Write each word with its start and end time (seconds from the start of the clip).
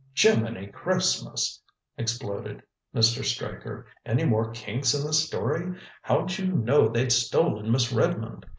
"Jimminy 0.15 0.65
Christmas!" 0.73 1.61
exploded 1.95 2.63
Mr. 2.91 3.23
Straker. 3.23 3.85
"Any 4.03 4.23
more 4.25 4.49
kinks 4.49 4.95
in 4.95 5.05
this 5.05 5.23
story? 5.23 5.75
How'd 6.01 6.39
you 6.39 6.47
know 6.47 6.87
they'd 6.89 7.11
stolen 7.11 7.71
Miss 7.71 7.93
Redmond?" 7.93 8.47